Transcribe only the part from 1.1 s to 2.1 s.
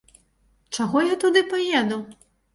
туды паеду?